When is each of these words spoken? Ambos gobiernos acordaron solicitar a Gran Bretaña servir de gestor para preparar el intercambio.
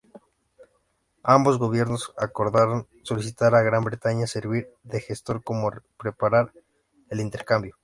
Ambos 1.21 1.59
gobiernos 1.59 2.11
acordaron 2.17 2.87
solicitar 3.03 3.53
a 3.53 3.61
Gran 3.61 3.83
Bretaña 3.83 4.25
servir 4.25 4.67
de 4.81 4.99
gestor 4.99 5.43
para 5.43 5.83
preparar 5.95 6.51
el 7.11 7.19
intercambio. 7.21 7.75